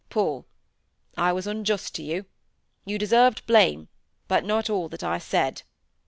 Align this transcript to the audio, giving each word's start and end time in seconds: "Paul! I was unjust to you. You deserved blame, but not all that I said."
"Paul! 0.09 0.47
I 1.15 1.31
was 1.31 1.45
unjust 1.45 1.93
to 1.93 2.01
you. 2.01 2.25
You 2.85 2.97
deserved 2.97 3.45
blame, 3.45 3.87
but 4.27 4.43
not 4.43 4.67
all 4.67 4.89
that 4.89 5.03
I 5.03 5.19
said." 5.19 5.61